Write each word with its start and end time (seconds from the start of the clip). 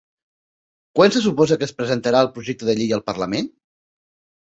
Quan 0.99 1.13
se 1.17 1.21
suposa 1.27 1.59
que 1.61 1.69
es 1.71 1.75
presentarà 1.83 2.25
el 2.29 2.33
projecte 2.39 2.71
de 2.73 2.79
llei 2.83 2.99
al 3.01 3.09
parlament? 3.13 3.57